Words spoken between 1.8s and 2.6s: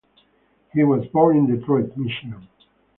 Michigan.